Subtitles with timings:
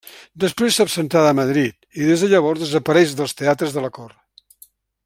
[0.43, 4.21] Després s'absentà de Madrid, i des de llavors desapareix dels teatres de la cort.